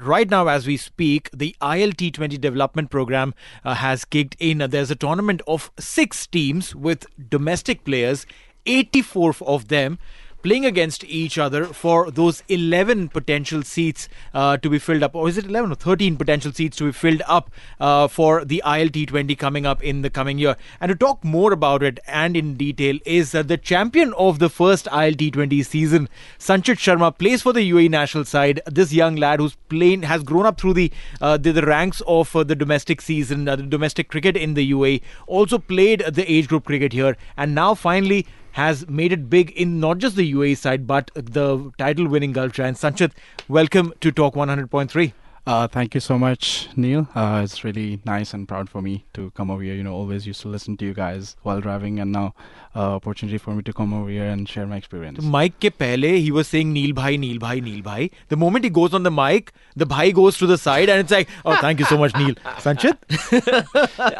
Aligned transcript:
Right 0.00 0.28
now, 0.28 0.48
as 0.48 0.66
we 0.66 0.76
speak, 0.76 1.30
the 1.32 1.54
ILT20 1.60 2.40
development 2.40 2.90
program 2.90 3.32
uh, 3.64 3.74
has 3.74 4.04
kicked 4.04 4.36
in. 4.40 4.58
There's 4.58 4.90
a 4.90 4.96
tournament 4.96 5.40
of 5.46 5.70
six 5.78 6.26
teams 6.26 6.74
with 6.74 7.06
domestic 7.30 7.84
players, 7.84 8.26
84 8.66 9.36
of 9.42 9.68
them 9.68 9.98
playing 10.44 10.66
against 10.66 11.02
each 11.04 11.38
other 11.38 11.64
for 11.64 12.10
those 12.10 12.42
11 12.48 13.08
potential 13.08 13.62
seats 13.62 14.10
uh, 14.34 14.58
to 14.58 14.68
be 14.68 14.78
filled 14.78 15.02
up. 15.02 15.14
Or 15.14 15.26
is 15.26 15.38
it 15.38 15.46
11 15.46 15.72
or 15.72 15.74
13 15.74 16.16
potential 16.16 16.52
seats 16.52 16.76
to 16.76 16.84
be 16.84 16.92
filled 16.92 17.22
up 17.26 17.50
uh, 17.80 18.08
for 18.08 18.44
the 18.44 18.62
ILT20 18.64 19.38
coming 19.38 19.64
up 19.64 19.82
in 19.82 20.02
the 20.02 20.10
coming 20.10 20.38
year? 20.38 20.56
And 20.80 20.90
to 20.90 20.94
talk 20.94 21.24
more 21.24 21.52
about 21.52 21.82
it 21.82 21.98
and 22.06 22.36
in 22.36 22.54
detail 22.54 22.98
is 23.06 23.32
the 23.32 23.56
champion 23.56 24.12
of 24.18 24.38
the 24.38 24.50
first 24.50 24.84
ILT20 24.86 25.64
season, 25.64 26.10
Sanchit 26.38 26.76
Sharma, 26.76 27.16
plays 27.16 27.40
for 27.40 27.54
the 27.54 27.70
UAE 27.70 27.88
national 27.88 28.26
side. 28.26 28.60
This 28.66 28.92
young 28.92 29.16
lad 29.16 29.40
who's 29.40 29.56
playing 29.70 30.02
has 30.02 30.22
grown 30.22 30.44
up 30.44 30.60
through 30.60 30.74
the 30.74 30.92
uh, 31.22 31.38
the, 31.38 31.52
the, 31.52 31.64
ranks 31.64 32.02
of 32.06 32.36
uh, 32.36 32.44
the 32.44 32.54
domestic 32.54 33.00
season, 33.00 33.48
uh, 33.48 33.56
the 33.56 33.62
domestic 33.62 34.08
cricket 34.08 34.36
in 34.36 34.52
the 34.52 34.70
UAE, 34.72 35.00
also 35.26 35.58
played 35.58 36.00
the 36.00 36.30
age 36.30 36.48
group 36.48 36.66
cricket 36.66 36.92
here, 36.92 37.16
and 37.38 37.54
now 37.54 37.74
finally 37.74 38.26
has 38.54 38.86
made 38.88 39.12
it 39.12 39.28
big 39.28 39.50
in 39.50 39.80
not 39.80 39.98
just 39.98 40.14
the 40.14 40.32
UAE 40.32 40.56
side 40.56 40.86
but 40.86 41.10
the 41.14 41.72
title 41.76 42.06
winning 42.06 42.32
Gulf 42.32 42.52
Giants. 42.52 42.80
Sanchit, 42.80 43.10
welcome 43.48 43.92
to 44.00 44.12
Talk 44.12 44.34
100.3. 44.34 45.12
Uh, 45.46 45.68
thank 45.68 45.94
you 45.94 46.00
so 46.00 46.18
much, 46.18 46.70
Neeil. 46.74 47.06
Uh, 47.14 47.42
it's 47.44 47.64
really 47.64 48.00
nice 48.06 48.32
and 48.32 48.48
proud 48.48 48.70
for 48.70 48.80
me 48.80 49.04
to 49.12 49.30
come 49.32 49.50
over 49.50 49.62
here. 49.62 49.74
You 49.74 49.82
know, 49.82 49.92
always 49.92 50.26
used 50.26 50.40
to 50.40 50.48
listen 50.48 50.78
to 50.78 50.86
you 50.86 50.94
guys 50.94 51.36
while 51.42 51.60
driving, 51.60 52.00
and 52.00 52.12
now 52.12 52.34
uh, 52.74 52.94
opportunity 52.94 53.36
for 53.36 53.50
me 53.50 53.62
to 53.64 53.72
come 53.74 53.92
over 53.92 54.08
here 54.08 54.24
and 54.24 54.48
share 54.48 54.66
my 54.66 54.78
experience. 54.78 55.22
Mic 55.22 55.60
ke 55.60 55.70
pehle, 55.78 56.18
he 56.18 56.30
was 56.30 56.48
saying 56.48 56.72
Neeil 56.72 56.94
bhai, 56.94 57.18
Neeil 57.18 57.38
bhai, 57.38 57.60
Neeil 57.60 57.82
bhai. 57.82 58.10
The 58.28 58.38
moment 58.38 58.64
he 58.64 58.70
goes 58.70 58.94
on 58.94 59.02
the 59.02 59.10
mic, 59.10 59.52
the 59.76 59.84
bhai 59.84 60.12
goes 60.12 60.38
to 60.38 60.46
the 60.46 60.56
side, 60.56 60.88
and 60.88 60.98
it's 60.98 61.12
like, 61.12 61.28
oh, 61.44 61.56
thank 61.56 61.78
you 61.78 61.84
so 61.84 61.98
much, 61.98 62.14
Neeil. 62.16 62.34
Sanchit? 62.64 62.96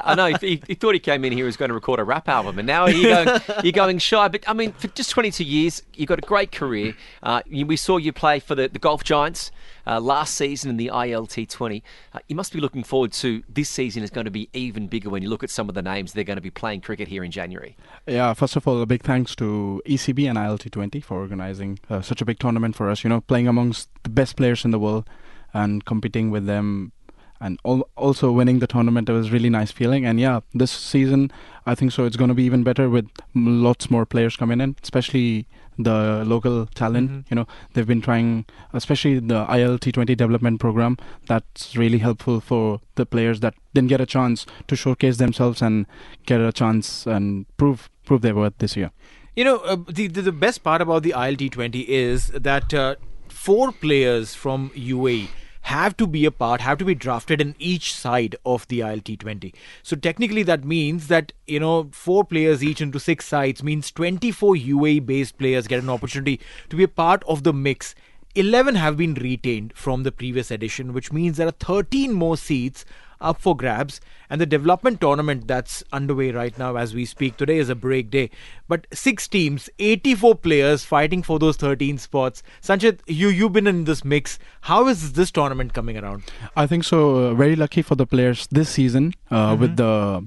I 0.05 0.15
know. 0.15 0.27
He, 0.27 0.61
he, 0.67 0.75
thought 0.75 0.93
he 0.93 1.01
came 1.01 1.25
in 1.25 1.33
here 1.33 1.47
was 1.47 1.57
going 1.57 1.71
to 1.71 1.75
record 1.75 2.01
a 2.01 2.05
rap 2.05 2.29
album, 2.29 2.59
and 2.59 2.67
now 2.67 2.87
you're 2.87 3.25
going, 3.25 3.41
you're 3.63 3.73
going 3.73 3.97
shy. 3.97 4.29
But 4.29 4.47
I 4.47 4.53
mean, 4.53 4.73
for 4.73 4.89
just 4.89 5.09
22 5.09 5.43
years, 5.43 5.83
you've 5.95 6.09
got 6.09 6.19
a 6.19 6.27
great 6.27 6.53
career. 6.53 6.95
Uh, 7.23 7.41
we 7.51 7.77
saw 7.77 7.97
you 7.97 8.13
play 8.13 8.41
for 8.41 8.55
the, 8.55 8.69
the 8.69 8.79
Gulf 8.79 9.05
Giants 9.05 9.51
uh, 9.87 10.01
last 10.01 10.35
season 10.35 10.71
in 10.71 10.77
the 10.77 10.91
ILT20. 10.93 11.83
Uh, 12.13 12.19
you 12.29 12.37
must 12.37 12.53
be 12.53 12.61
looking 12.61 12.83
forward 12.83 13.13
to 13.13 13.43
this 13.49 13.69
season 13.69 14.03
is 14.03 14.11
going 14.11 14.25
to 14.25 14.31
be 14.31 14.49
even 14.53 14.87
bigger 14.87 15.11
when 15.11 15.23
you 15.23 15.29
look 15.29 15.43
at 15.43 15.51
some 15.51 15.69
of 15.69 15.75
the 15.75 15.83
names 15.83 16.13
they're 16.13 16.25
going 16.25 16.37
to 16.37 16.43
be 16.43 16.51
playing 16.51 16.81
cricket 16.81 17.09
here 17.09 17.25
in 17.25 17.31
January. 17.31 17.77
Yeah, 18.07 18.33
first 18.35 18.57
of 18.57 18.67
all, 18.67 18.81
a 18.81 18.87
big 18.87 19.03
thanks 19.03 19.35
to 19.37 19.83
ECB 19.87 20.29
and 20.29 20.39
ILT20 20.39 21.03
for 21.03 21.19
organizing 21.19 21.79
uh, 21.91 22.01
such 22.01 22.21
a 22.21 22.25
big 22.25 22.39
tournament 22.39 22.77
for 22.77 22.91
us. 22.91 23.05
You 23.05 23.11
know, 23.11 23.21
playing 23.21 23.49
amongst 23.49 23.89
the 24.03 24.11
best 24.11 24.37
players 24.37 24.65
in 24.65 24.71
the 24.71 24.79
world 24.79 25.09
and 25.53 25.85
competing 25.85 26.31
with 26.31 26.47
them 26.47 26.93
and 27.41 27.59
also 27.65 28.31
winning 28.33 28.59
the 28.59 28.67
tournament 28.67 29.09
it 29.09 29.13
was 29.13 29.31
really 29.31 29.51
nice 29.51 29.71
feeling 29.71 30.07
and 30.07 30.21
yeah 30.21 30.41
this 30.53 30.71
season 30.71 31.31
i 31.67 31.75
think 31.75 31.93
so 31.93 32.05
it's 32.05 32.17
going 32.17 32.29
to 32.29 32.35
be 32.35 32.45
even 32.45 32.63
better 32.63 32.89
with 32.89 33.07
lots 33.35 33.91
more 33.91 34.07
players 34.07 34.37
coming 34.37 34.61
in 34.61 34.77
especially 34.83 35.47
the 35.79 36.25
local 36.25 36.67
talent. 36.67 37.11
Mm-hmm. 37.11 37.21
You 37.31 37.35
know, 37.37 37.47
they've 37.73 37.87
been 37.87 38.01
trying, 38.01 38.45
especially 38.73 39.19
the 39.19 39.45
ILT20 39.47 40.17
development 40.17 40.61
program. 40.61 40.97
That's 41.27 41.77
really 41.77 41.99
helpful 41.99 42.41
for 42.41 42.81
the 42.95 43.07
players 43.07 43.41
that 43.41 43.55
didn't 43.75 43.89
get 43.89 44.01
a 44.01 44.07
chance 44.07 44.47
to 44.69 44.77
showcase 44.77 45.17
themselves 45.17 45.63
and 45.63 45.87
get 46.27 46.41
a 46.41 46.53
chance 46.53 47.07
and 47.07 47.47
prove 47.57 47.91
prove 48.05 48.23
their 48.23 48.35
worth 48.35 48.59
this 48.59 48.77
year. 48.77 48.91
You 49.35 49.45
know, 49.45 49.57
uh, 49.59 49.77
the, 49.89 50.07
the, 50.07 50.23
the 50.23 50.33
best 50.33 50.63
part 50.63 50.81
about 50.81 51.03
the 51.03 51.11
ILT20 51.11 51.87
is 51.89 52.29
that 52.29 52.73
uh, 52.73 52.97
four 53.29 53.73
players 53.73 54.35
from 54.35 54.71
UAE 54.71 55.29
have 55.65 55.97
to 55.97 56.07
be 56.07 56.27
a 56.27 56.31
part, 56.31 56.61
have 56.61 56.77
to 56.77 56.85
be 56.85 56.95
drafted 56.95 57.41
in 57.41 57.55
each 57.59 57.95
side 57.95 58.37
of 58.45 58.69
the 58.69 58.81
ILT20. 58.81 59.55
So 59.83 59.97
technically, 59.97 60.43
that 60.43 60.63
means 60.63 61.07
that 61.09 61.33
you 61.47 61.59
know 61.59 61.89
four 61.91 62.25
players 62.25 62.63
each 62.63 62.83
into 62.83 63.01
six 63.01 63.27
sides 63.27 63.63
means 63.63 63.91
24 63.91 64.57
UAE 64.57 65.07
based 65.07 65.39
players 65.39 65.67
get 65.67 65.83
an 65.83 65.89
opportunity 65.89 66.39
to 66.69 66.77
be 66.77 66.85
a 66.85 66.89
part 66.89 67.25
of 67.27 67.45
the 67.45 67.53
mix. 67.53 67.95
11 68.35 68.75
have 68.75 68.97
been 68.97 69.15
retained 69.15 69.73
from 69.75 70.03
the 70.03 70.13
previous 70.13 70.51
edition, 70.51 70.93
which 70.93 71.13
means 71.13 71.37
there 71.37 71.49
are 71.49 71.53
13 71.53 72.13
more 72.13 72.37
seats 72.37 72.85
up 73.21 73.41
for 73.41 73.57
grabs. 73.57 74.01
And 74.31 74.41
the 74.41 74.47
development 74.47 75.01
tournament 75.01 75.47
that's 75.47 75.83
underway 75.93 76.31
right 76.31 76.57
now 76.59 76.77
as 76.77 76.95
we 76.95 77.05
speak 77.05 77.37
today 77.37 77.59
is 77.59 77.69
a 77.69 77.75
break 77.75 78.11
day. 78.11 78.31
But 78.69 78.87
six 78.93 79.29
teams, 79.29 79.69
84 79.79 80.37
players 80.37 80.85
fighting 80.85 81.23
for 81.23 81.39
those 81.39 81.57
13 81.57 81.99
spots. 81.99 82.43
Sanchit, 82.63 83.01
you, 83.07 83.29
you've 83.29 83.53
been 83.53 83.67
in 83.67 83.85
this 83.85 84.05
mix. 84.05 84.39
How 84.63 84.89
is 84.89 85.13
this 85.13 85.31
tournament 85.31 85.75
coming 85.75 85.97
around? 85.97 86.25
I 86.57 86.67
think 86.67 86.85
so. 86.85 87.17
Uh, 87.17 87.35
very 87.35 87.57
lucky 87.57 87.83
for 87.83 87.95
the 87.95 88.07
players 88.07 88.49
this 88.51 88.71
season 88.71 89.13
uh, 89.31 89.53
mm-hmm. 89.53 89.61
with 89.61 89.77
the 89.77 90.27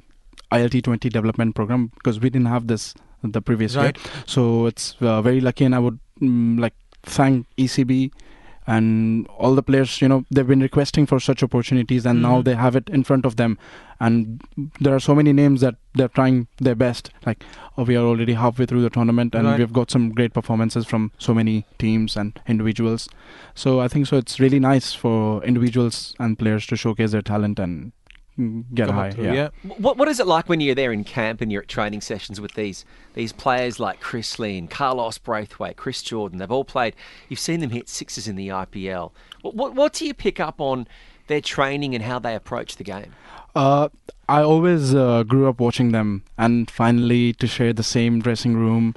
ILT20 0.51 1.11
development 1.11 1.55
program 1.55 1.91
because 1.95 2.19
we 2.19 2.29
didn't 2.29 2.47
have 2.47 2.67
this 2.67 2.93
the 3.23 3.41
previous 3.41 3.75
right. 3.75 3.97
year. 3.97 4.13
So 4.25 4.65
it's 4.67 4.95
uh, 5.01 5.21
very 5.21 5.41
lucky, 5.41 5.65
and 5.65 5.75
I 5.75 5.79
would 5.79 5.99
mm, 6.21 6.59
like 6.59 6.73
thank 7.03 7.47
ECB 7.57 8.11
and 8.67 9.25
all 9.37 9.55
the 9.55 9.63
players 9.63 10.01
you 10.01 10.07
know 10.07 10.25
they've 10.29 10.47
been 10.47 10.59
requesting 10.59 11.05
for 11.05 11.19
such 11.19 11.41
opportunities 11.41 12.05
and 12.05 12.17
mm-hmm. 12.19 12.33
now 12.33 12.41
they 12.41 12.53
have 12.53 12.75
it 12.75 12.89
in 12.89 13.03
front 13.03 13.25
of 13.25 13.37
them 13.37 13.57
and 13.99 14.41
there 14.79 14.93
are 14.93 14.99
so 14.99 15.15
many 15.15 15.33
names 15.33 15.61
that 15.61 15.75
they're 15.95 16.09
trying 16.09 16.47
their 16.57 16.75
best 16.75 17.09
like 17.25 17.43
oh, 17.77 17.83
we 17.83 17.95
are 17.95 18.05
already 18.05 18.33
halfway 18.33 18.65
through 18.65 18.81
the 18.81 18.89
tournament 18.89 19.33
and 19.33 19.47
right. 19.47 19.57
we've 19.57 19.73
got 19.73 19.89
some 19.89 20.09
great 20.09 20.33
performances 20.33 20.85
from 20.85 21.11
so 21.17 21.33
many 21.33 21.65
teams 21.79 22.17
and 22.17 22.39
individuals 22.47 23.07
so 23.55 23.79
i 23.79 23.87
think 23.87 24.05
so 24.05 24.17
it's 24.17 24.39
really 24.39 24.59
nice 24.59 24.93
for 24.93 25.43
individuals 25.43 26.13
and 26.19 26.37
players 26.37 26.67
to 26.67 26.75
showcase 26.75 27.11
their 27.11 27.21
talent 27.21 27.57
and 27.57 27.93
get 28.73 28.89
high. 28.89 29.13
Yeah. 29.17 29.33
yeah. 29.33 29.49
What 29.77 29.97
What 29.97 30.07
is 30.07 30.19
it 30.19 30.27
like 30.27 30.49
when 30.49 30.61
you're 30.61 30.75
there 30.75 30.91
in 30.91 31.03
camp 31.03 31.41
and 31.41 31.51
you're 31.51 31.63
at 31.63 31.67
training 31.67 32.01
sessions 32.01 32.39
with 32.39 32.53
these 32.53 32.85
these 33.13 33.33
players 33.33 33.79
like 33.79 33.99
Chris 33.99 34.37
Lynn, 34.39 34.67
Carlos 34.67 35.17
Brathwaite, 35.17 35.75
Chris 35.75 36.01
Jordan? 36.01 36.39
They've 36.39 36.51
all 36.51 36.65
played. 36.65 36.95
You've 37.29 37.39
seen 37.39 37.59
them 37.59 37.71
hit 37.71 37.89
sixes 37.89 38.27
in 38.27 38.35
the 38.35 38.49
IPL. 38.49 39.11
What 39.41 39.55
What, 39.55 39.75
what 39.75 39.93
do 39.93 40.05
you 40.05 40.13
pick 40.13 40.39
up 40.39 40.61
on 40.61 40.87
their 41.27 41.41
training 41.41 41.93
and 41.95 42.03
how 42.03 42.19
they 42.19 42.35
approach 42.35 42.77
the 42.77 42.83
game? 42.83 43.13
Uh, 43.55 43.89
I 44.29 44.43
always 44.43 44.93
uh, 44.93 45.23
grew 45.23 45.49
up 45.49 45.59
watching 45.59 45.91
them, 45.91 46.23
and 46.37 46.69
finally 46.69 47.33
to 47.33 47.47
share 47.47 47.73
the 47.73 47.83
same 47.83 48.19
dressing 48.21 48.55
room 48.55 48.93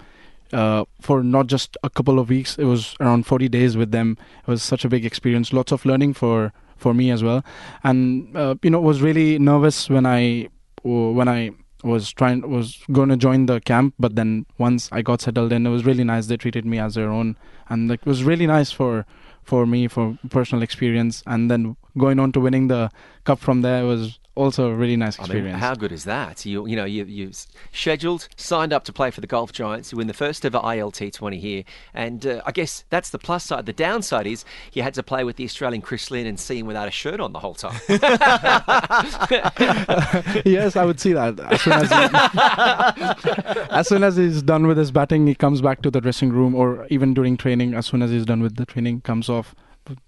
uh, 0.53 0.85
for 1.01 1.23
not 1.23 1.47
just 1.47 1.77
a 1.83 1.91
couple 1.91 2.19
of 2.19 2.29
weeks. 2.29 2.59
It 2.59 2.65
was 2.65 2.97
around 3.01 3.27
40 3.27 3.49
days 3.49 3.77
with 3.77 3.91
them. 3.91 4.19
It 4.47 4.51
was 4.51 4.63
such 4.63 4.85
a 4.85 4.89
big 4.89 5.05
experience. 5.05 5.53
Lots 5.53 5.73
of 5.73 5.85
learning 5.87 6.15
for 6.15 6.53
for 6.81 6.95
me 6.95 7.11
as 7.11 7.23
well, 7.23 7.45
and 7.85 8.37
uh, 8.37 8.55
you 8.63 8.71
know 8.71 8.81
was 8.81 9.03
really 9.03 9.39
nervous 9.39 9.89
when 9.89 10.07
I 10.07 10.49
when 10.83 11.29
I 11.29 11.51
was 11.83 12.13
trying 12.13 12.49
was 12.49 12.83
going 12.93 13.09
to 13.09 13.17
join 13.17 13.47
the 13.47 13.61
camp 13.61 13.95
but 13.99 14.15
then 14.15 14.45
once 14.59 14.91
i 14.93 15.01
got 15.01 15.21
settled 15.21 15.51
in 15.53 15.67
it 15.67 15.71
was 15.71 15.85
really 15.85 16.05
nice. 16.05 16.27
They 16.27 16.37
treated 16.37 16.67
me 16.67 16.79
as 16.79 16.95
their 16.95 17.11
own. 17.11 17.37
And 17.69 17.91
it 17.91 18.05
was 18.05 18.25
really 18.25 18.47
nice 18.47 18.71
for 18.71 19.07
for 19.43 19.67
me 19.67 19.89
for 19.89 20.19
personal 20.29 20.63
experience. 20.63 21.23
And 21.27 21.51
then 21.51 21.77
going 21.99 22.19
on 22.19 22.33
to 22.33 22.41
winning 22.41 22.69
the 22.69 22.91
cup 23.25 23.39
from 23.39 23.63
there 23.63 23.85
was 23.85 24.20
also 24.35 24.71
a 24.71 24.75
really 24.75 24.97
nice 24.97 25.19
experience. 25.19 25.49
I 25.49 25.53
mean, 25.53 25.61
how 25.61 25.75
good 25.75 25.93
is 25.93 26.05
that? 26.05 26.47
You 26.47 26.67
you 26.67 26.77
know 26.77 26.85
you 26.85 27.05
you 27.05 27.31
scheduled, 27.73 28.29
signed 28.37 28.73
up 28.73 28.85
to 28.85 28.93
play 28.93 29.11
for 29.11 29.21
the 29.21 29.27
Gulf 29.27 29.53
Giants. 29.53 29.93
You 29.93 29.99
win 29.99 30.07
the 30.07 30.15
first 30.15 30.45
ever 30.45 30.59
ILT 30.59 31.13
20 31.13 31.39
here, 31.39 31.65
and 31.95 32.27
uh, 32.27 32.43
I 32.47 32.53
guess 32.53 32.85
that's 32.91 33.11
the 33.11 33.19
plus 33.19 33.45
side. 33.45 33.67
The 33.67 33.73
downside 33.73 34.27
is 34.27 34.45
you 34.73 34.83
had 34.83 34.95
to 34.95 35.03
play 35.03 35.25
with 35.25 35.37
the 35.37 35.45
Australian 35.45 35.83
Chris 35.83 36.11
Lynn 36.11 36.27
and 36.27 36.39
see 36.39 36.61
him 36.61 36.67
without 36.67 36.89
a 36.89 36.91
shirt 36.91 37.21
on 37.21 37.33
the 37.33 37.41
whole 37.41 37.55
time. 37.55 37.81
yes, 40.45 40.77
I 40.77 40.85
would 40.85 41.01
see 41.01 41.13
that. 41.13 41.39
As 41.41 41.61
soon 41.61 41.73
as, 41.73 41.91
he, 41.91 41.97
as 43.71 43.89
soon 43.89 44.05
as 44.05 44.17
he's 44.17 44.43
done 44.43 44.67
with 44.67 44.79
his 44.79 44.91
batting, 44.91 45.27
he 45.27 45.35
comes 45.35 45.61
back 45.61 45.83
to 45.83 45.91
the 45.91 46.01
dressing 46.01 46.31
room, 46.31 46.55
or 46.55 46.87
even 46.89 47.15
during 47.15 47.37
training. 47.37 47.75
As 47.75 47.87
soon 47.87 48.03
as 48.03 48.11
he's 48.11 48.25
done 48.25 48.43
with 48.43 48.57
the 48.57 48.67
training, 48.67 49.03
comes 49.03 49.29
off 49.29 49.55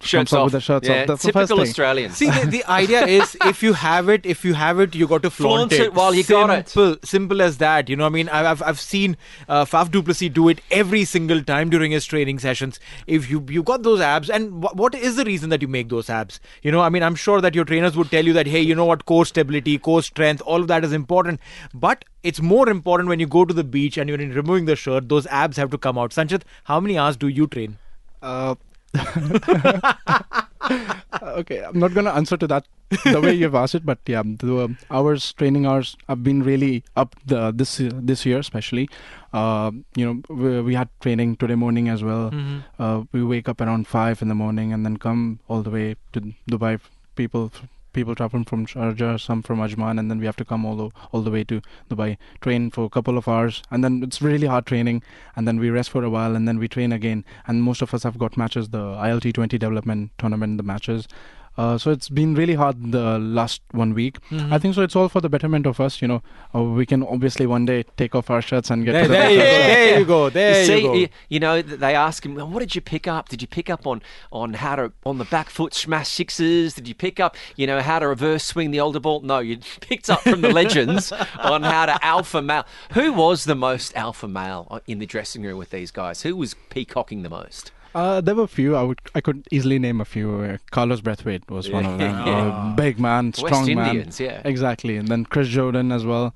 shirts 0.00 0.32
off. 0.32 0.44
with 0.44 0.52
the 0.52 0.60
shirts 0.60 0.88
yeah, 0.88 1.02
off. 1.02 1.06
That's 1.08 1.22
typical 1.22 1.56
the 1.56 1.62
Australians. 1.62 2.16
See, 2.16 2.30
the, 2.30 2.46
the, 2.46 2.64
idea 2.70 3.06
is 3.06 3.36
if 3.44 3.62
you 3.62 3.72
have 3.72 4.08
it, 4.08 4.24
if 4.26 4.44
you 4.44 4.54
have 4.54 4.80
it, 4.80 4.94
you 4.94 5.06
got 5.06 5.22
to 5.22 5.30
flaunt, 5.30 5.70
flaunt 5.70 5.72
it. 5.72 5.80
it. 5.80 5.94
while 5.94 6.14
you 6.14 6.22
simple, 6.22 6.46
got 6.46 6.58
it. 6.58 6.68
Simple, 6.68 6.96
simple 7.04 7.42
as 7.42 7.58
that. 7.58 7.88
You 7.88 7.96
know, 7.96 8.06
I 8.06 8.08
mean, 8.08 8.28
I've 8.28 8.62
I've 8.62 8.80
seen 8.80 9.16
uh, 9.48 9.64
Faf 9.64 9.90
du 9.90 10.02
Plessis 10.02 10.30
do 10.30 10.48
it 10.48 10.60
every 10.70 11.04
single 11.04 11.42
time 11.42 11.70
during 11.70 11.92
his 11.92 12.04
training 12.04 12.38
sessions. 12.38 12.78
If 13.06 13.30
you 13.30 13.44
you 13.48 13.62
got 13.62 13.82
those 13.82 14.00
abs, 14.00 14.30
and 14.30 14.64
wh- 14.64 14.76
what 14.76 14.94
is 14.94 15.16
the 15.16 15.24
reason 15.24 15.50
that 15.50 15.62
you 15.62 15.68
make 15.68 15.88
those 15.88 16.10
abs? 16.10 16.40
You 16.62 16.72
know, 16.72 16.80
I 16.80 16.88
mean, 16.88 17.02
I'm 17.02 17.14
sure 17.14 17.40
that 17.40 17.54
your 17.54 17.64
trainers 17.64 17.96
would 17.96 18.10
tell 18.10 18.24
you 18.24 18.32
that, 18.34 18.46
hey, 18.46 18.60
you 18.60 18.74
know 18.74 18.84
what, 18.84 19.06
core 19.06 19.26
stability, 19.26 19.78
core 19.78 20.02
strength, 20.02 20.42
all 20.42 20.60
of 20.60 20.68
that 20.68 20.84
is 20.84 20.92
important, 20.92 21.40
but 21.74 22.04
it's 22.22 22.40
more 22.40 22.68
important 22.68 23.08
when 23.08 23.20
you 23.20 23.26
go 23.26 23.44
to 23.44 23.54
the 23.54 23.64
beach 23.64 23.96
and 23.98 24.08
you're 24.08 24.18
removing 24.18 24.66
the 24.66 24.76
shirt. 24.76 25.08
Those 25.08 25.26
abs 25.26 25.56
have 25.56 25.70
to 25.70 25.78
come 25.78 25.98
out. 25.98 26.10
Sanchit, 26.10 26.42
how 26.64 26.78
many 26.78 26.98
hours 26.98 27.16
do 27.16 27.28
you 27.28 27.46
train? 27.46 27.78
Uh, 28.22 28.54
okay, 31.22 31.64
I'm 31.64 31.78
not 31.78 31.94
going 31.94 32.04
to 32.04 32.14
answer 32.14 32.36
to 32.36 32.46
that 32.46 32.66
the 33.04 33.20
way 33.20 33.34
you've 33.34 33.54
asked 33.54 33.74
it, 33.74 33.86
but 33.86 33.98
yeah, 34.06 34.22
the 34.22 34.76
hours, 34.90 35.32
training 35.34 35.66
hours 35.66 35.96
have 36.08 36.22
been 36.22 36.42
really 36.42 36.84
up 36.96 37.16
the, 37.26 37.52
this 37.52 37.80
this 37.80 38.26
year, 38.26 38.38
especially. 38.38 38.88
Uh, 39.32 39.70
you 39.96 40.04
know, 40.04 40.22
we, 40.28 40.60
we, 40.60 40.74
had 40.74 40.90
training 41.00 41.36
today 41.36 41.54
morning 41.54 41.88
as 41.88 42.04
well. 42.04 42.30
Mm-hmm. 42.30 42.58
Uh, 42.78 43.04
we 43.12 43.24
wake 43.24 43.48
up 43.48 43.62
around 43.62 43.86
five 43.86 44.20
in 44.20 44.28
the 44.28 44.34
morning 44.34 44.74
and 44.74 44.84
then 44.84 44.98
come 44.98 45.40
all 45.48 45.62
the 45.62 45.70
way 45.70 45.96
to 46.12 46.20
Dubai. 46.50 46.78
People 47.14 47.50
people 47.92 48.14
traveling 48.14 48.44
from 48.44 48.66
Sharjah, 48.66 49.14
uh, 49.14 49.18
some 49.18 49.42
from 49.42 49.58
Ajman, 49.58 49.98
and 49.98 50.10
then 50.10 50.18
we 50.18 50.26
have 50.26 50.36
to 50.36 50.44
come 50.44 50.64
all 50.64 50.76
the, 50.76 50.90
all 51.12 51.22
the 51.22 51.30
way 51.30 51.44
to 51.44 51.60
Dubai, 51.90 52.16
train 52.40 52.70
for 52.70 52.84
a 52.84 52.88
couple 52.88 53.18
of 53.18 53.28
hours, 53.28 53.62
and 53.70 53.84
then 53.84 54.02
it's 54.02 54.22
really 54.22 54.46
hard 54.46 54.66
training, 54.66 55.02
and 55.36 55.46
then 55.46 55.58
we 55.58 55.70
rest 55.70 55.90
for 55.90 56.04
a 56.04 56.10
while, 56.10 56.36
and 56.36 56.48
then 56.48 56.58
we 56.58 56.68
train 56.68 56.92
again. 56.92 57.24
And 57.46 57.62
most 57.62 57.82
of 57.82 57.94
us 57.94 58.02
have 58.02 58.18
got 58.18 58.36
matches, 58.36 58.70
the 58.70 58.78
ILT 58.78 59.34
20 59.34 59.58
development 59.58 60.10
tournament, 60.18 60.56
the 60.56 60.62
matches. 60.62 61.08
Uh, 61.56 61.76
so 61.76 61.90
it's 61.90 62.08
been 62.08 62.34
really 62.34 62.54
hard 62.54 62.92
the 62.92 63.18
last 63.18 63.60
one 63.72 63.92
week. 63.94 64.18
Mm-hmm. 64.30 64.52
I 64.52 64.58
think 64.58 64.74
so. 64.74 64.82
It's 64.82 64.96
all 64.96 65.08
for 65.08 65.20
the 65.20 65.28
betterment 65.28 65.66
of 65.66 65.80
us. 65.80 66.00
You 66.00 66.08
know, 66.08 66.22
uh, 66.54 66.62
we 66.62 66.86
can 66.86 67.02
obviously 67.02 67.46
one 67.46 67.66
day 67.66 67.84
take 67.96 68.14
off 68.14 68.30
our 68.30 68.40
shirts 68.40 68.70
and 68.70 68.84
get 68.84 68.92
there, 68.92 69.02
to 69.02 69.08
the 69.08 69.14
there, 69.14 69.30
you 69.30 69.38
there 69.38 69.98
you 69.98 70.04
go. 70.04 70.30
There 70.30 70.60
you, 70.60 70.66
see, 70.66 70.76
you 71.00 71.06
go. 71.06 71.12
You, 71.28 71.40
know, 71.40 71.62
they 71.62 71.94
ask 71.94 72.24
him, 72.24 72.36
"What 72.36 72.60
did 72.60 72.74
you 72.74 72.80
pick 72.80 73.06
up? 73.06 73.28
Did 73.28 73.42
you 73.42 73.48
pick 73.48 73.68
up 73.68 73.86
on 73.86 74.02
on 74.30 74.54
how 74.54 74.76
to 74.76 74.92
on 75.04 75.18
the 75.18 75.24
back 75.26 75.50
foot 75.50 75.74
smash 75.74 76.08
sixes? 76.08 76.74
Did 76.74 76.88
you 76.88 76.94
pick 76.94 77.20
up, 77.20 77.36
you 77.56 77.66
know, 77.66 77.80
how 77.80 77.98
to 77.98 78.08
reverse 78.08 78.44
swing 78.44 78.70
the 78.70 78.80
older 78.80 79.00
ball? 79.00 79.20
No, 79.20 79.38
you 79.40 79.58
picked 79.80 80.08
up 80.08 80.22
from 80.22 80.40
the 80.40 80.50
legends 80.50 81.12
on 81.38 81.62
how 81.62 81.86
to 81.86 82.04
alpha 82.04 82.40
male. 82.40 82.64
Who 82.92 83.12
was 83.12 83.44
the 83.44 83.54
most 83.54 83.94
alpha 83.96 84.28
male 84.28 84.80
in 84.86 84.98
the 84.98 85.06
dressing 85.06 85.42
room 85.42 85.58
with 85.58 85.70
these 85.70 85.90
guys? 85.90 86.22
Who 86.22 86.36
was 86.36 86.54
peacocking 86.70 87.22
the 87.22 87.30
most? 87.30 87.72
Uh, 87.94 88.20
there 88.20 88.34
were 88.34 88.44
a 88.44 88.48
few. 88.48 88.76
I 88.76 88.82
would, 88.82 89.00
I 89.14 89.20
could 89.20 89.46
easily 89.50 89.78
name 89.78 90.00
a 90.00 90.04
few. 90.04 90.40
Uh, 90.40 90.58
Carlos 90.70 91.00
Brathwaite 91.00 91.50
was 91.50 91.70
one 91.70 91.86
of 91.86 91.98
them. 91.98 92.12
Yeah. 92.26 92.74
Big 92.76 92.98
man, 92.98 93.32
strong 93.32 93.50
West 93.50 93.74
man. 93.74 93.88
Indians, 93.88 94.20
yeah. 94.20 94.42
Exactly, 94.44 94.96
and 94.96 95.08
then 95.08 95.24
Chris 95.24 95.48
Jordan 95.48 95.92
as 95.92 96.04
well. 96.04 96.34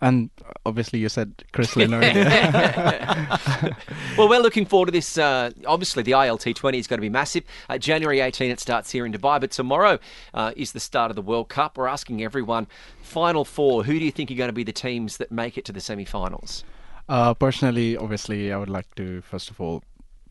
And 0.00 0.30
obviously, 0.66 0.98
you 0.98 1.08
said 1.08 1.44
Chris 1.52 1.76
Lynn. 1.76 1.90
well, 4.18 4.28
we're 4.28 4.40
looking 4.40 4.66
forward 4.66 4.86
to 4.86 4.92
this. 4.92 5.16
Uh, 5.16 5.50
obviously, 5.66 6.02
the 6.02 6.12
ILT 6.12 6.54
20 6.54 6.78
is 6.78 6.86
going 6.86 6.98
to 6.98 7.02
be 7.02 7.08
massive. 7.08 7.44
Uh, 7.68 7.78
January 7.78 8.20
18, 8.20 8.50
it 8.50 8.60
starts 8.60 8.90
here 8.90 9.06
in 9.06 9.12
Dubai, 9.12 9.40
but 9.40 9.50
tomorrow 9.50 9.98
uh, 10.34 10.52
is 10.56 10.72
the 10.72 10.80
start 10.80 11.10
of 11.10 11.16
the 11.16 11.22
World 11.22 11.48
Cup. 11.48 11.78
We're 11.78 11.86
asking 11.86 12.22
everyone, 12.22 12.66
final 13.00 13.44
four, 13.44 13.84
who 13.84 13.98
do 13.98 14.04
you 14.04 14.10
think 14.10 14.30
are 14.30 14.34
going 14.34 14.48
to 14.48 14.52
be 14.52 14.64
the 14.64 14.72
teams 14.72 15.16
that 15.16 15.32
make 15.32 15.56
it 15.56 15.64
to 15.66 15.72
the 15.72 15.80
semi 15.80 16.04
finals? 16.04 16.64
Uh, 17.08 17.34
personally, 17.34 17.96
obviously, 17.96 18.52
I 18.52 18.56
would 18.56 18.70
like 18.70 18.92
to, 18.96 19.20
first 19.22 19.50
of 19.50 19.60
all, 19.60 19.82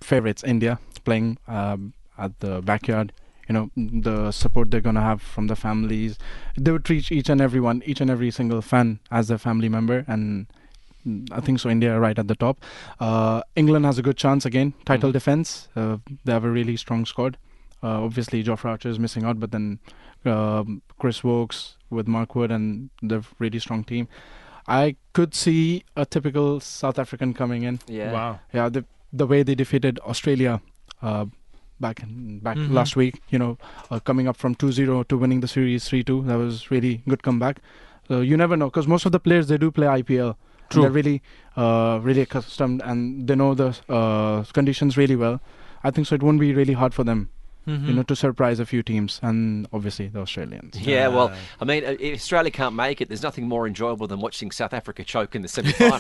favorites 0.04 0.44
India 0.44 0.80
playing 1.04 1.38
um, 1.48 1.94
at 2.18 2.40
the 2.40 2.62
backyard. 2.62 3.14
You 3.48 3.54
know 3.54 3.72
the 3.76 4.32
support 4.32 4.72
they're 4.72 4.82
gonna 4.82 5.02
have 5.02 5.22
from 5.22 5.48
the 5.48 5.56
families. 5.56 6.18
They 6.58 6.72
would 6.72 6.86
treat 6.86 7.12
each 7.12 7.30
and 7.30 7.42
every 7.42 7.60
one, 7.60 7.84
each 7.86 8.00
and 8.00 8.10
every 8.10 8.32
single 8.32 8.62
fan 8.62 9.00
as 9.12 9.30
a 9.30 9.38
family 9.38 9.68
member, 9.68 10.06
and 10.08 10.48
I 11.32 11.42
think 11.42 11.60
so. 11.60 11.70
India 11.70 12.00
right 12.00 12.18
at 12.18 12.28
the 12.28 12.36
top. 12.36 12.64
Uh, 13.00 13.42
England 13.56 13.86
has 13.86 13.98
a 13.98 14.02
good 14.02 14.16
chance 14.16 14.46
again. 14.46 14.74
Title 14.86 15.10
mm-hmm. 15.10 15.14
defense. 15.14 15.68
Uh, 15.76 15.98
they 16.24 16.32
have 16.32 16.46
a 16.46 16.50
really 16.50 16.78
strong 16.78 17.06
squad. 17.06 17.38
Uh, 17.84 18.02
obviously, 18.04 18.44
Jofra 18.44 18.70
Archer 18.72 18.88
is 18.88 18.98
missing 18.98 19.26
out, 19.26 19.42
but 19.42 19.52
then 19.52 19.80
um, 20.26 20.82
Chris 21.00 21.22
Woakes 21.22 21.76
with 21.90 22.08
Mark 22.08 22.36
Wood 22.36 22.52
and 22.52 22.90
the 23.02 23.26
really 23.40 23.60
strong 23.60 23.84
team. 23.84 24.08
I 24.68 24.96
could 25.12 25.36
see 25.36 25.84
a 25.98 26.06
typical 26.06 26.62
South 26.62 26.98
African 26.98 27.34
coming 27.34 27.64
in. 27.64 27.80
Yeah. 27.88 28.14
Wow. 28.14 28.40
Yeah. 28.54 28.70
The 28.70 28.86
the 29.14 29.28
way 29.28 29.44
they 29.44 29.56
defeated 29.56 30.00
Australia 30.00 30.62
uh, 31.02 31.26
back 31.80 32.04
back 32.42 32.58
mm-hmm. 32.58 32.74
last 32.74 32.96
week. 32.96 33.22
You 33.30 33.40
know, 33.40 33.58
uh, 33.92 34.00
coming 34.00 34.28
up 34.28 34.36
from 34.36 34.56
2-0 34.56 35.08
to 35.08 35.18
winning 35.18 35.42
the 35.42 35.48
series 35.48 35.88
3-2. 35.88 36.28
That 36.28 36.38
was 36.38 36.72
really 36.72 37.04
good 37.08 37.24
comeback. 37.24 37.60
So 38.08 38.22
you 38.22 38.36
never 38.36 38.58
know 38.58 38.68
because 38.68 38.88
most 38.88 39.06
of 39.06 39.12
the 39.12 39.20
players 39.20 39.48
they 39.48 39.58
do 39.58 39.72
play 39.72 39.88
IPL. 39.88 40.36
They're 40.72 40.90
really, 40.90 41.22
uh, 41.56 42.00
really 42.02 42.22
accustomed 42.22 42.82
and 42.84 43.28
they 43.28 43.36
know 43.36 43.54
the 43.54 43.78
uh, 43.88 44.44
conditions 44.54 44.98
really 44.98 45.16
well. 45.16 45.40
I 45.84 45.92
think 45.92 46.08
so. 46.08 46.16
It 46.16 46.24
won't 46.24 46.40
be 46.40 46.52
really 46.52 46.74
hard 46.74 46.96
for 46.96 47.04
them 47.04 47.30
Mm-hmm. 47.68 47.88
you 47.88 47.94
know, 47.94 48.04
to 48.04 48.16
surprise 48.16 48.60
a 48.60 48.66
few 48.66 48.84
teams, 48.84 49.22
and 49.24 49.68
obviously 49.72 50.08
the 50.10 50.20
Australians. 50.20 50.78
Yeah, 50.82 51.08
well, 51.08 51.32
I 51.62 51.66
mean, 51.66 51.84
if 51.86 52.16
Australia 52.16 52.52
can't 52.52 52.76
make 52.76 53.00
it, 53.00 53.08
there's 53.08 53.24
nothing 53.24 53.48
more 53.48 53.66
enjoyable 53.66 54.06
than 54.06 54.20
watching 54.20 54.52
South 54.52 54.74
Africa 54.74 55.06
choke 55.06 55.34
in 55.34 55.44
the 55.44 55.48
semi-final. 55.48 56.00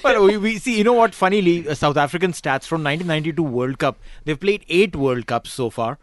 well, 0.04 0.24
we, 0.26 0.36
we, 0.36 0.58
see, 0.58 0.76
you 0.76 0.84
know 0.84 0.92
what? 0.92 1.14
Funnily, 1.14 1.66
uh, 1.66 1.74
South 1.74 1.96
African 1.96 2.32
stats 2.32 2.66
from 2.66 2.84
1992 2.84 3.42
World 3.42 3.78
Cup. 3.78 3.98
They've 4.24 4.38
played 4.38 4.66
eight 4.68 4.94
World 4.94 5.26
Cups 5.26 5.52
so 5.52 5.70
far 5.70 5.98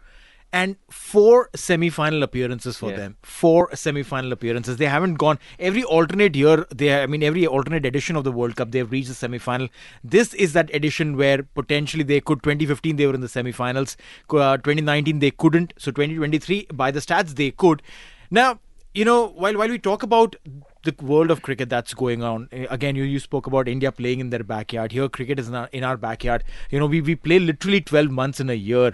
and 0.54 0.76
four 0.88 1.50
semi-final 1.56 2.22
appearances 2.22 2.76
for 2.76 2.90
yeah. 2.90 2.96
them. 2.96 3.16
Four 3.22 3.74
semi-final 3.74 4.32
appearances. 4.32 4.76
They 4.76 4.86
haven't 4.86 5.14
gone 5.14 5.40
every 5.58 5.82
alternate 5.82 6.36
year. 6.36 6.64
They, 6.72 7.02
I 7.02 7.06
mean, 7.06 7.24
every 7.24 7.44
alternate 7.44 7.84
edition 7.84 8.14
of 8.14 8.22
the 8.22 8.30
World 8.30 8.54
Cup, 8.54 8.70
they've 8.70 8.90
reached 8.90 9.08
the 9.08 9.14
semi-final. 9.14 9.68
This 10.04 10.32
is 10.34 10.52
that 10.52 10.72
edition 10.72 11.16
where 11.16 11.42
potentially 11.42 12.04
they 12.04 12.20
could. 12.20 12.44
2015 12.44 12.94
they 12.94 13.06
were 13.08 13.14
in 13.14 13.20
the 13.20 13.28
semi-finals. 13.28 13.96
Uh, 14.30 14.56
2019 14.58 15.18
they 15.18 15.32
couldn't. 15.32 15.74
So 15.76 15.90
2023 15.90 16.68
by 16.72 16.92
the 16.92 17.00
stats 17.00 17.34
they 17.34 17.50
could. 17.50 17.82
Now 18.30 18.60
you 18.94 19.04
know 19.04 19.26
while 19.44 19.56
while 19.58 19.68
we 19.68 19.76
talk 19.76 20.04
about 20.04 20.36
the 20.84 20.94
world 21.02 21.32
of 21.32 21.42
cricket 21.42 21.68
that's 21.68 21.94
going 21.94 22.22
on 22.22 22.48
eh, 22.52 22.66
again 22.70 22.94
you, 22.94 23.02
you 23.02 23.18
spoke 23.18 23.48
about 23.48 23.66
india 23.66 23.90
playing 23.90 24.20
in 24.20 24.30
their 24.30 24.44
backyard 24.44 24.92
here 24.92 25.08
cricket 25.08 25.40
is 25.40 25.48
in 25.48 25.56
our, 25.56 25.68
in 25.72 25.82
our 25.82 25.96
backyard 25.96 26.44
you 26.70 26.78
know 26.78 26.86
we, 26.86 27.00
we 27.00 27.16
play 27.16 27.40
literally 27.40 27.80
12 27.80 28.08
months 28.08 28.38
in 28.38 28.48
a 28.48 28.54
year 28.54 28.92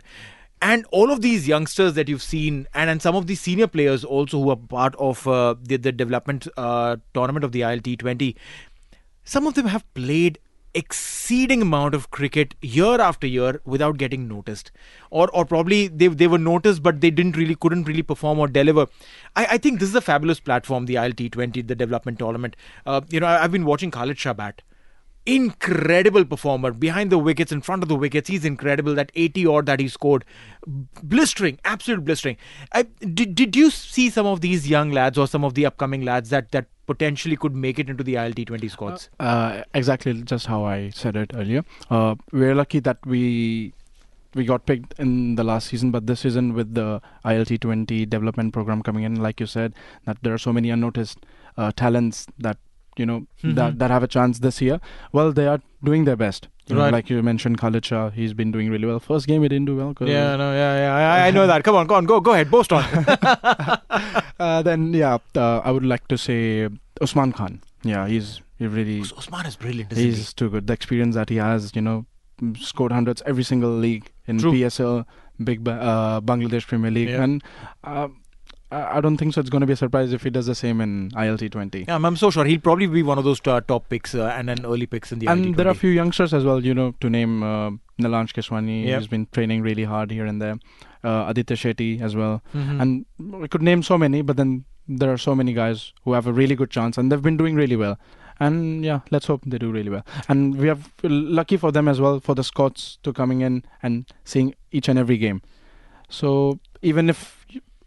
and 0.62 0.84
all 0.90 1.10
of 1.10 1.20
these 1.22 1.48
youngsters 1.48 1.94
that 1.94 2.08
you've 2.08 2.22
seen 2.22 2.66
and, 2.74 2.90
and 2.90 3.00
some 3.00 3.16
of 3.16 3.26
these 3.26 3.40
senior 3.40 3.66
players 3.66 4.04
also 4.04 4.42
who 4.42 4.50
are 4.50 4.56
part 4.56 4.94
of 4.96 5.26
uh, 5.26 5.54
the, 5.62 5.76
the 5.76 5.92
development 5.92 6.46
uh, 6.56 6.96
tournament 7.14 7.44
of 7.44 7.52
the 7.52 7.60
ILT20 7.60 8.36
some 9.24 9.46
of 9.46 9.54
them 9.54 9.66
have 9.66 9.92
played 9.94 10.38
exceeding 10.74 11.62
amount 11.62 11.94
of 11.94 12.10
cricket 12.10 12.54
year 12.62 13.00
after 13.00 13.26
year 13.26 13.60
without 13.64 13.98
getting 13.98 14.28
noticed. 14.28 14.70
Or 15.10 15.28
or 15.30 15.44
probably 15.44 15.88
they, 15.88 16.08
they 16.08 16.26
were 16.26 16.38
noticed 16.38 16.82
but 16.82 17.00
they 17.00 17.10
didn't 17.10 17.36
really 17.36 17.54
couldn't 17.54 17.84
really 17.84 18.02
perform 18.02 18.38
or 18.38 18.48
deliver. 18.48 18.86
I, 19.36 19.46
I 19.52 19.58
think 19.58 19.80
this 19.80 19.88
is 19.88 19.94
a 19.94 20.00
fabulous 20.00 20.40
platform 20.40 20.86
the 20.86 20.94
ILT20 20.94 21.66
the 21.66 21.74
development 21.74 22.18
tournament. 22.18 22.56
Uh, 22.86 23.00
you 23.08 23.20
know 23.20 23.26
I, 23.26 23.38
have 23.38 23.52
been 23.52 23.64
watching 23.64 23.90
Khalid 23.90 24.18
Shah 24.18 24.32
bat 24.32 24.62
incredible 25.36 26.24
performer 26.24 26.72
behind 26.72 27.10
the 27.10 27.18
wickets 27.18 27.52
in 27.52 27.60
front 27.60 27.82
of 27.82 27.88
the 27.88 27.96
wickets 27.96 28.28
he's 28.28 28.44
incredible 28.44 28.94
that 28.94 29.12
80 29.14 29.46
odd 29.46 29.66
that 29.66 29.80
he 29.80 29.88
scored 29.88 30.24
blistering 31.02 31.58
absolute 31.64 32.04
blistering 32.04 32.36
I, 32.72 32.82
did, 32.82 33.34
did 33.34 33.56
you 33.56 33.70
see 33.70 34.10
some 34.10 34.26
of 34.26 34.40
these 34.40 34.68
young 34.68 34.90
lads 34.90 35.18
or 35.18 35.26
some 35.26 35.44
of 35.44 35.54
the 35.54 35.66
upcoming 35.66 36.02
lads 36.04 36.30
that 36.30 36.50
that 36.52 36.66
potentially 36.90 37.36
could 37.36 37.54
make 37.54 37.78
it 37.78 37.88
into 37.88 38.02
the 38.02 38.14
ILT20 38.14 38.68
squads? 38.68 39.10
Uh, 39.20 39.62
exactly, 39.74 40.12
just 40.22 40.46
how 40.46 40.64
I 40.64 40.90
said 40.90 41.14
it 41.14 41.30
earlier. 41.34 41.62
Uh, 41.88 42.16
we're 42.32 42.54
lucky 42.54 42.80
that 42.80 42.98
we 43.06 43.72
we 44.34 44.44
got 44.44 44.66
picked 44.66 44.98
in 44.98 45.36
the 45.36 45.44
last 45.44 45.68
season, 45.68 45.90
but 45.90 46.06
this 46.06 46.20
season 46.20 46.52
with 46.54 46.74
the 46.74 47.00
ILT20 47.24 48.08
development 48.08 48.52
program 48.52 48.82
coming 48.82 49.04
in, 49.04 49.16
like 49.22 49.40
you 49.40 49.46
said, 49.46 49.74
that 50.04 50.18
there 50.22 50.34
are 50.34 50.38
so 50.38 50.52
many 50.52 50.70
unnoticed 50.70 51.26
uh, 51.56 51.72
talents 51.72 52.26
that 52.38 52.58
you 52.96 53.06
know 53.06 53.26
Mhm. 53.42 53.54
that 53.56 53.78
that 53.78 53.90
have 53.90 54.02
a 54.02 54.08
chance 54.08 54.38
this 54.40 54.60
year. 54.60 54.80
Well, 55.12 55.32
they 55.32 55.46
are 55.46 55.60
doing 55.84 56.04
their 56.04 56.16
best. 56.16 56.48
You 56.66 56.76
know, 56.76 56.82
Right. 56.82 56.92
like 56.92 57.10
you 57.10 57.20
mentioned, 57.22 57.58
Khalid 57.58 57.84
Shah, 57.84 58.10
he's 58.10 58.32
been 58.32 58.52
doing 58.52 58.70
really 58.70 58.86
well. 58.86 59.00
First 59.00 59.26
game 59.26 59.42
he 59.42 59.48
didn't 59.48 59.64
do 59.70 59.76
well. 59.76 59.94
Yeah, 60.00 60.36
no, 60.36 60.52
yeah, 60.52 60.74
yeah. 60.82 60.94
I, 61.14 61.26
I 61.28 61.30
know 61.32 61.46
that. 61.48 61.64
Come 61.64 61.74
on, 61.74 61.86
go 61.88 61.96
on, 61.96 62.04
go, 62.04 62.20
go 62.20 62.32
ahead, 62.34 62.50
boast 62.50 62.72
on. 62.72 62.84
Uh, 64.38 64.62
then 64.62 64.92
yeah, 64.94 65.18
uh, 65.36 65.58
I 65.58 65.70
would 65.70 65.84
like 65.84 66.06
to 66.08 66.16
say 66.16 66.68
Usman 67.00 67.32
Khan. 67.32 67.60
Yeah, 67.82 68.06
he's 68.06 68.40
he 68.58 68.66
really 68.66 69.00
Usman 69.02 69.46
is 69.46 69.56
brilliant. 69.56 69.92
Isn't 69.92 70.04
he? 70.04 70.10
he's 70.10 70.32
too 70.32 70.48
good. 70.48 70.66
The 70.66 70.72
experience 70.72 71.14
that 71.14 71.28
he 71.28 71.36
has, 71.36 71.72
you 71.74 71.82
know, 71.82 72.06
mm, 72.42 72.56
scored 72.58 72.92
hundreds 72.92 73.22
every 73.26 73.42
single 73.42 73.70
league 73.70 74.10
in 74.26 74.38
True. 74.38 74.52
PSL, 74.52 75.04
Big 75.42 75.62
ba- 75.64 75.80
uh, 75.90 76.20
Bangladesh 76.20 76.66
Premier 76.66 76.90
League, 76.90 77.08
Yeah. 77.10 77.22
and 77.22 77.42
uh, 77.84 78.08
I 78.72 79.00
don't 79.00 79.16
think 79.16 79.34
so. 79.34 79.40
It's 79.40 79.50
going 79.50 79.60
to 79.62 79.66
be 79.66 79.72
a 79.72 79.76
surprise 79.76 80.12
if 80.12 80.22
he 80.22 80.30
does 80.30 80.46
the 80.46 80.54
same 80.54 80.80
in 80.80 81.10
ILT20. 81.10 81.88
Yeah, 81.88 81.96
I'm, 81.96 82.16
so 82.16 82.30
sure 82.30 82.44
he'll 82.44 82.60
probably 82.60 82.86
be 82.86 83.02
one 83.02 83.18
of 83.18 83.24
those 83.24 83.40
uh, 83.46 83.60
top 83.62 83.88
picks 83.88 84.14
uh, 84.14 84.26
and 84.36 84.48
an 84.48 84.64
early 84.64 84.86
picks 84.86 85.10
in 85.10 85.18
the 85.18 85.26
and 85.26 85.56
there 85.56 85.66
are 85.66 85.70
a 85.70 85.74
few 85.74 85.90
youngsters 85.90 86.32
as 86.32 86.44
well, 86.44 86.64
you 86.64 86.72
know, 86.72 86.94
to 87.00 87.10
name 87.10 87.42
uh, 87.42 87.70
Nilansh 88.00 88.32
Keswani, 88.32 88.84
Yep. 88.86 88.98
who's 88.98 89.08
been 89.08 89.26
training 89.32 89.62
really 89.62 89.82
hard 89.84 90.10
here 90.12 90.24
and 90.24 90.40
there, 90.40 90.56
uh, 91.02 91.24
Aditya 91.28 91.56
Shetty 91.56 92.00
as 92.00 92.14
well. 92.14 92.42
Mhm. 92.54 92.80
And 92.80 93.06
we 93.42 93.48
could 93.48 93.62
name 93.62 93.82
so 93.82 93.98
many, 93.98 94.22
but 94.22 94.36
then 94.36 94.64
there 94.86 95.12
are 95.12 95.18
so 95.18 95.34
many 95.34 95.52
guys 95.52 95.92
who 96.04 96.12
have 96.12 96.26
a 96.28 96.32
really 96.32 96.54
good 96.54 96.70
chance 96.70 96.96
and 96.96 97.10
they've 97.10 97.22
been 97.22 97.36
doing 97.36 97.56
really 97.56 97.76
well. 97.76 97.98
And 98.38 98.84
yeah, 98.84 99.00
let's 99.10 99.26
hope 99.26 99.42
they 99.44 99.58
do 99.58 99.70
really 99.72 99.90
well. 99.90 100.04
And 100.28 100.56
we 100.56 100.70
are 100.70 100.78
lucky 101.02 101.56
for 101.56 101.72
them 101.72 101.88
as 101.88 102.00
well 102.00 102.20
for 102.20 102.34
the 102.34 102.44
Scots 102.44 102.98
to 103.02 103.12
coming 103.12 103.40
in 103.42 103.64
and 103.82 104.06
seeing 104.24 104.54
each 104.70 104.88
and 104.88 104.98
every 104.98 105.18
game. 105.18 105.42
So 106.08 106.58
even 106.82 107.10
if 107.10 107.39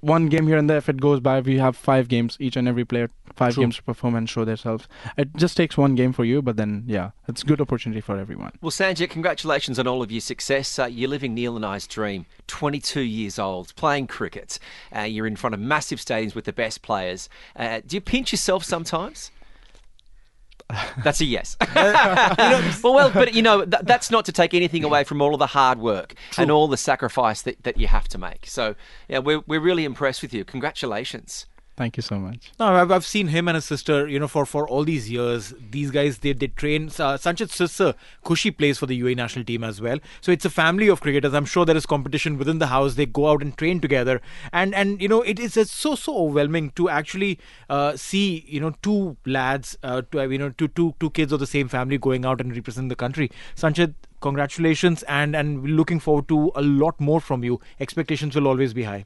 one 0.03 0.27
game 0.27 0.47
here 0.47 0.57
and 0.57 0.69
there, 0.69 0.77
if 0.77 0.89
it 0.89 0.99
goes 0.99 1.21
by, 1.21 1.39
we 1.39 1.57
have 1.57 1.75
five 1.75 2.09
games 2.09 2.35
each 2.39 2.57
and 2.57 2.67
every 2.67 2.83
player, 2.83 3.09
five 3.35 3.53
True. 3.53 3.63
games 3.63 3.77
to 3.77 3.83
perform 3.83 4.15
and 4.15 4.29
show 4.29 4.43
themselves. 4.43 4.87
It 5.17 5.35
just 5.37 5.55
takes 5.55 5.77
one 5.77 5.95
game 5.95 6.11
for 6.11 6.25
you, 6.25 6.41
but 6.41 6.57
then 6.57 6.83
yeah, 6.87 7.11
it's 7.27 7.41
a 7.41 7.45
good 7.45 7.61
opportunity 7.61 8.01
for 8.01 8.17
everyone. 8.17 8.51
Well, 8.61 8.71
Sanchit 8.71 9.09
congratulations 9.09 9.79
on 9.79 9.87
all 9.87 10.01
of 10.01 10.11
your 10.11 10.21
success. 10.21 10.77
Uh, 10.77 10.85
you're 10.85 11.09
living 11.09 11.33
Neeil 11.33 11.55
and 11.55 11.65
I's 11.65 11.87
dream. 11.87 12.25
22 12.47 13.01
years 13.01 13.39
old, 13.39 13.73
playing 13.75 14.07
cricket. 14.07 14.59
Uh, 14.95 15.01
you're 15.01 15.27
in 15.27 15.37
front 15.37 15.53
of 15.53 15.59
massive 15.61 15.99
stadiums 15.99 16.35
with 16.35 16.45
the 16.45 16.53
best 16.53 16.81
players. 16.81 17.29
Uh, 17.55 17.79
do 17.87 17.95
you 17.95 18.01
pinch 18.01 18.33
yourself 18.33 18.65
sometimes? 18.65 19.31
That's 21.03 21.21
a 21.21 21.25
yes. 21.25 21.57
You 21.75 21.81
know, 21.83 22.71
well, 22.83 22.93
well, 22.93 23.11
but 23.11 23.33
you 23.33 23.41
know 23.41 23.65
th- 23.65 23.83
that's 23.83 24.09
not 24.11 24.25
to 24.25 24.31
take 24.31 24.53
anything 24.53 24.83
away 24.83 25.03
from 25.03 25.21
all 25.21 25.33
of 25.33 25.39
the 25.39 25.47
hard 25.47 25.79
work 25.79 26.15
and 26.37 26.51
all 26.51 26.67
the 26.67 26.77
sacrifice 26.77 27.41
that, 27.43 27.61
that 27.63 27.77
you 27.77 27.87
have 27.87 28.07
to 28.09 28.17
make. 28.17 28.47
So, 28.47 28.75
yeah, 29.07 29.19
we're 29.19 29.41
we're 29.47 29.59
really 29.59 29.85
impressed 29.85 30.21
with 30.21 30.33
you. 30.33 30.43
Congratulations. 30.45 31.45
Thank 31.75 31.97
you 31.97 32.03
so 32.03 32.19
much. 32.19 32.51
No, 32.59 32.67
I've, 32.67 32.91
I've 32.91 33.05
seen 33.05 33.29
him 33.29 33.47
and 33.47 33.55
his 33.55 33.65
sister, 33.65 34.07
you 34.07 34.19
know, 34.19 34.27
for, 34.27 34.45
for 34.45 34.67
all 34.69 34.83
these 34.83 35.09
years. 35.09 35.55
These 35.71 35.89
guys, 35.89 36.19
they, 36.19 36.33
they 36.33 36.47
train. 36.47 36.85
Uh, 36.85 37.17
Sanchit's 37.17 37.55
sister, 37.55 37.95
Khushi, 38.23 38.55
plays 38.55 38.77
for 38.77 38.85
the 38.85 39.01
UAE 39.01 39.15
national 39.15 39.43
team 39.45 39.63
as 39.63 39.81
well. 39.81 39.97
So 40.21 40.31
it's 40.31 40.45
a 40.45 40.51
family 40.51 40.87
of 40.87 41.01
cricketers. 41.01 41.33
I'm 41.33 41.45
sure 41.45 41.65
there 41.65 41.75
is 41.75 41.87
competition 41.87 42.37
within 42.37 42.59
the 42.59 42.67
house. 42.67 42.93
They 42.93 43.07
go 43.07 43.27
out 43.27 43.41
and 43.41 43.57
train 43.57 43.79
together. 43.79 44.21
And, 44.51 44.75
and 44.75 45.01
you 45.01 45.07
know, 45.07 45.23
it 45.23 45.39
is 45.39 45.53
so, 45.71 45.95
so 45.95 46.15
overwhelming 46.15 46.71
to 46.71 46.89
actually 46.89 47.39
uh, 47.69 47.97
see, 47.97 48.45
you 48.47 48.59
know, 48.59 48.75
two 48.83 49.17
lads, 49.25 49.75
uh, 49.81 50.03
to, 50.11 50.29
you 50.29 50.37
know, 50.37 50.49
two, 50.51 50.67
two, 50.67 50.93
two 50.99 51.09
kids 51.09 51.31
of 51.31 51.39
the 51.39 51.47
same 51.47 51.67
family 51.67 51.97
going 51.97 52.23
out 52.23 52.39
and 52.39 52.55
representing 52.55 52.89
the 52.89 52.95
country. 52.95 53.31
Sanchit, 53.55 53.95
congratulations. 54.21 55.01
And, 55.03 55.35
and 55.35 55.63
looking 55.63 55.99
forward 55.99 56.27
to 56.27 56.51
a 56.53 56.61
lot 56.61 57.01
more 57.01 57.19
from 57.19 57.43
you. 57.43 57.59
Expectations 57.79 58.35
will 58.35 58.47
always 58.47 58.75
be 58.75 58.83
high. 58.83 59.05